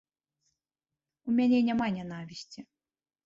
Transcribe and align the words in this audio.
У 1.31 1.35
мяне 1.39 1.59
няма 1.67 1.87
нянавісці. 1.97 2.59